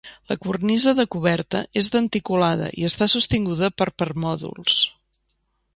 La 0.31 0.35
cornisa 0.43 0.93
de 0.99 1.05
coberta 1.15 1.61
és 1.81 1.89
denticulada 1.97 2.71
i 2.81 2.89
està 2.91 3.09
sostinguda 3.15 3.71
per 3.83 3.89
permòdols. 4.05 4.81